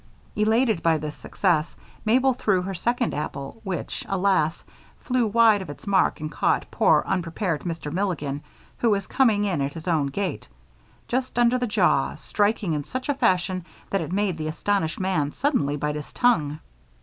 Elated 0.35 0.81
by 0.81 0.97
this 0.97 1.15
success, 1.15 1.75
Mabel 2.05 2.33
threw 2.33 2.63
her 2.63 2.73
second 2.73 3.13
apple, 3.13 3.61
which, 3.63 4.03
alas, 4.09 4.63
flew 5.01 5.27
wide 5.27 5.61
of 5.61 5.69
its 5.69 5.85
mark 5.85 6.19
and 6.19 6.31
caught 6.31 6.65
poor 6.71 7.03
unprepared 7.05 7.61
Mr. 7.61 7.93
Milligan, 7.93 8.41
who 8.79 8.89
was 8.89 9.05
coming 9.05 9.45
in 9.45 9.61
at 9.61 9.75
his 9.75 9.87
own 9.87 10.07
gate, 10.07 10.47
just 11.07 11.37
under 11.37 11.59
the 11.59 11.67
jaw, 11.67 12.15
striking 12.15 12.73
in 12.73 12.83
such 12.83 13.09
a 13.09 13.13
fashion 13.13 13.63
that 13.91 14.01
it 14.01 14.11
made 14.11 14.39
the 14.39 14.47
astonished 14.47 14.99
man 14.99 15.31
suddenly 15.33 15.75
bite 15.77 15.93
his 15.93 16.11
tongue. 16.11 16.57